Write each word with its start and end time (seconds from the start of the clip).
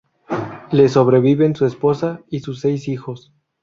Le 0.71 0.87
sobreviven 0.89 1.55
su 1.55 1.67
esposa 1.67 2.23
y 2.27 2.39
sus 2.39 2.59
seis 2.61 2.87
hijos. 2.87 3.31